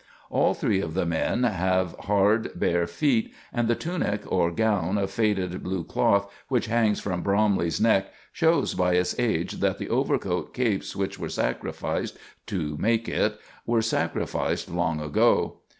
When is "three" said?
0.55-0.81